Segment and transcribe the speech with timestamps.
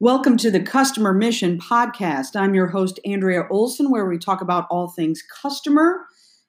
[0.00, 2.34] Welcome to the Customer Mission Podcast.
[2.34, 6.00] I'm your host, Andrea Olson, where we talk about all things customer,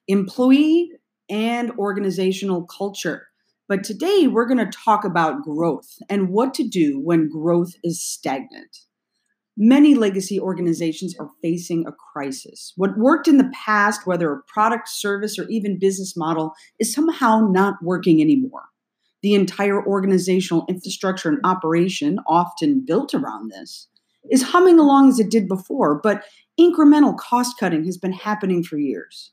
[0.08, 0.90] employee,
[1.30, 3.28] and organizational culture.
[3.68, 8.04] But today we're going to talk about growth and what to do when growth is
[8.04, 8.78] stagnant.
[9.56, 12.72] Many legacy organizations are facing a crisis.
[12.74, 17.46] What worked in the past, whether a product, service, or even business model, is somehow
[17.48, 18.64] not working anymore
[19.26, 23.88] the entire organizational infrastructure and operation, often built around this,
[24.30, 26.22] is humming along as it did before, but
[26.60, 29.32] incremental cost cutting has been happening for years.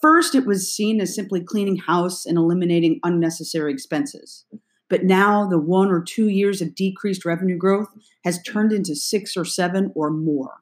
[0.00, 4.46] First, it was seen as simply cleaning house and eliminating unnecessary expenses.
[4.88, 7.90] But now, the one or two years of decreased revenue growth
[8.24, 10.56] has turned into six or seven or more.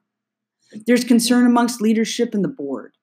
[0.85, 2.93] There's concern amongst leadership and the board.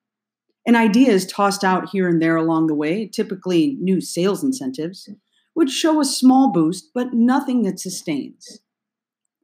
[0.65, 5.09] An idea is tossed out here and there along the way, typically new sales incentives,
[5.57, 8.59] would show a small boost, but nothing that sustains.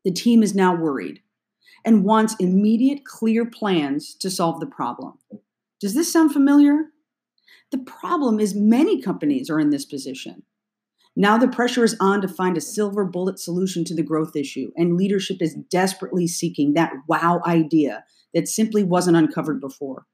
[0.05, 1.21] The team is now worried
[1.83, 5.17] and wants immediate, clear plans to solve the problem.
[5.81, 6.91] Does this sound familiar?
[7.71, 10.43] The problem is many companies are in this position.
[11.15, 14.71] Now the pressure is on to find a silver bullet solution to the growth issue,
[14.77, 20.05] and leadership is desperately seeking that wow idea that simply wasn't uncovered before.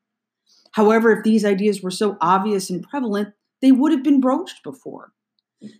[0.71, 5.11] However, if these ideas were so obvious and prevalent, they would have been broached before.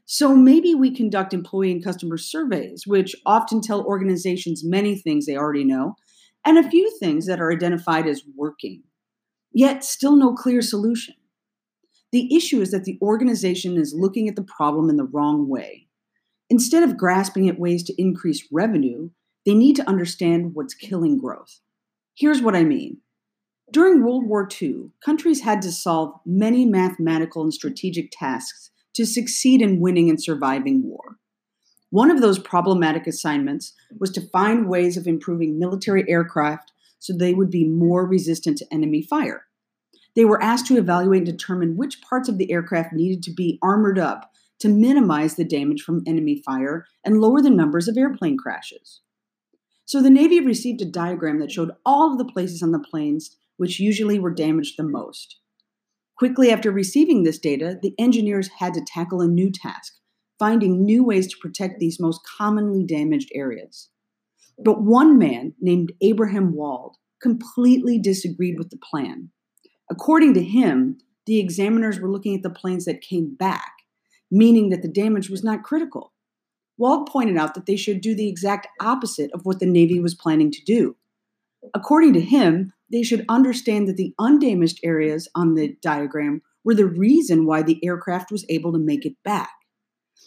[0.06, 5.38] So maybe we conduct employee and customer surveys, which often tell organizations many things they
[5.38, 5.96] already know
[6.46, 8.84] and a few things that are identified as working,
[9.52, 11.16] yet still no clear solution.
[12.12, 15.88] The issue is that the organization is looking at the problem in the wrong way.
[16.50, 19.10] Instead of grasping at ways to increase revenue,
[19.46, 21.60] they need to understand what's killing growth.
[22.16, 22.98] Here's what I mean.
[23.72, 29.62] During World War II, countries had to solve many mathematical and strategic tasks to succeed
[29.62, 31.18] in winning and surviving war.
[31.92, 37.34] One of those problematic assignments was to find ways of improving military aircraft so they
[37.34, 39.46] would be more resistant to enemy fire.
[40.16, 43.58] They were asked to evaluate and determine which parts of the aircraft needed to be
[43.62, 48.38] armored up to minimize the damage from enemy fire and lower the numbers of airplane
[48.38, 49.02] crashes.
[49.86, 53.38] So the Navy received a diagram that showed all of the places on the planes
[53.58, 55.38] which usually were damaged the most.
[56.20, 59.94] Quickly after receiving this data, the engineers had to tackle a new task,
[60.38, 63.88] finding new ways to protect these most commonly damaged areas.
[64.62, 69.30] But one man named Abraham Wald completely disagreed with the plan.
[69.90, 73.72] According to him, the examiners were looking at the planes that came back,
[74.30, 76.12] meaning that the damage was not critical.
[76.78, 80.16] Wald pointed out that they should do the exact opposite of what the Navy was
[80.16, 80.98] planning to do.
[81.74, 86.86] According to him, they should understand that the undamaged areas on the diagram were the
[86.86, 89.52] reason why the aircraft was able to make it back.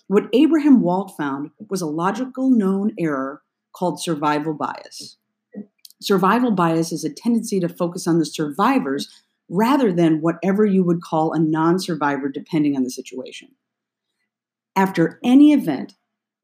[0.07, 3.43] What Abraham Wald found was a logical known error
[3.75, 5.17] called survival bias.
[6.01, 9.09] Survival bias is a tendency to focus on the survivors
[9.49, 13.49] rather than whatever you would call a non survivor, depending on the situation.
[14.75, 15.95] After any event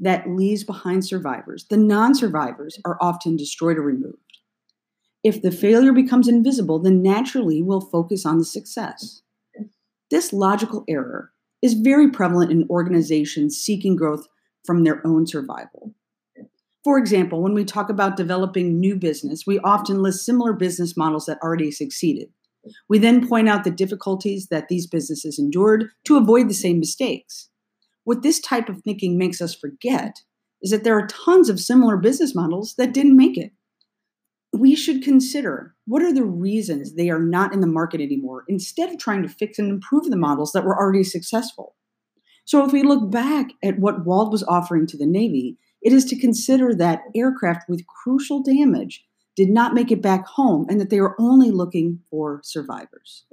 [0.00, 4.27] that leaves behind survivors, the non survivors are often destroyed or removed.
[5.24, 9.22] If the failure becomes invisible, then naturally we'll focus on the success.
[10.10, 14.26] This logical error is very prevalent in organizations seeking growth
[14.64, 15.92] from their own survival.
[16.84, 21.26] For example, when we talk about developing new business, we often list similar business models
[21.26, 22.28] that already succeeded.
[22.88, 27.48] We then point out the difficulties that these businesses endured to avoid the same mistakes.
[28.04, 30.22] What this type of thinking makes us forget
[30.62, 33.52] is that there are tons of similar business models that didn't make it
[34.52, 38.90] we should consider what are the reasons they are not in the market anymore instead
[38.90, 41.74] of trying to fix and improve the models that were already successful.
[42.44, 46.04] So, if we look back at what Wald was offering to the Navy, it is
[46.06, 49.04] to consider that aircraft with crucial damage
[49.36, 53.24] did not make it back home and that they were only looking for survivors.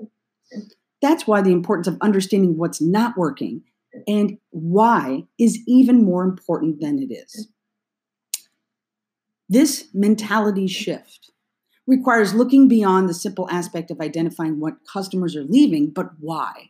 [1.02, 3.64] That's why the importance of understanding what's not working
[4.08, 7.48] and why is even more important than it is.
[9.48, 11.32] This mentality shift
[11.88, 16.70] requires looking beyond the simple aspect of identifying what customers are leaving, but why.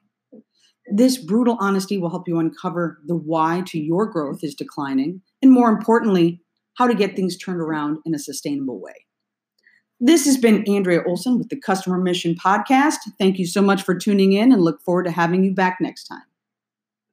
[0.92, 5.52] This brutal honesty will help you uncover the why to your growth is declining, and
[5.52, 6.42] more importantly,
[6.78, 9.06] how to get things turned around in a sustainable way.
[10.02, 12.98] This has been Andrea Olson with the Customer Mission Podcast.
[13.18, 16.04] Thank you so much for tuning in and look forward to having you back next
[16.04, 16.24] time.